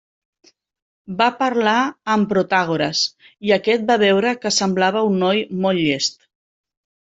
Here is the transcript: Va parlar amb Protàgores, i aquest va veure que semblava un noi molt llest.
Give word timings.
Va 1.19 1.27
parlar 1.41 1.73
amb 2.15 2.29
Protàgores, 2.33 3.03
i 3.51 3.55
aquest 3.61 3.87
va 3.93 4.01
veure 4.07 4.35
que 4.43 4.55
semblava 4.59 5.07
un 5.15 5.23
noi 5.29 5.47
molt 5.63 5.85
llest. 5.89 6.23